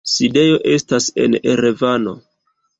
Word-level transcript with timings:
Sidejo 0.11 0.55
estas 0.77 1.11
en 1.27 1.37
Erevano. 1.53 2.19